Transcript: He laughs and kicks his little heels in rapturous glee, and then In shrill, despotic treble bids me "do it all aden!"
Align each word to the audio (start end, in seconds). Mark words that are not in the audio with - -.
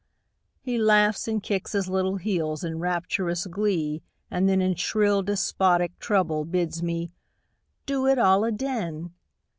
He 0.61 0.79
laughs 0.79 1.27
and 1.27 1.43
kicks 1.43 1.73
his 1.73 1.87
little 1.87 2.15
heels 2.15 2.63
in 2.63 2.79
rapturous 2.79 3.45
glee, 3.45 4.01
and 4.31 4.49
then 4.49 4.59
In 4.59 4.73
shrill, 4.73 5.21
despotic 5.21 5.99
treble 5.99 6.43
bids 6.45 6.81
me 6.81 7.11
"do 7.85 8.07
it 8.07 8.17
all 8.17 8.43
aden!" 8.43 9.13